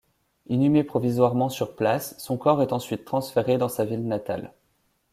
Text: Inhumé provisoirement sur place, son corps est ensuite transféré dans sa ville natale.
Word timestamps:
Inhumé 0.47 0.83
provisoirement 0.83 1.49
sur 1.49 1.75
place, 1.75 2.15
son 2.17 2.35
corps 2.35 2.63
est 2.63 2.73
ensuite 2.73 3.05
transféré 3.05 3.59
dans 3.59 3.69
sa 3.69 3.85
ville 3.85 4.07
natale. 4.07 4.51